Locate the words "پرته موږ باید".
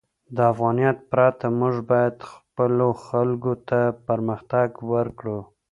1.11-2.15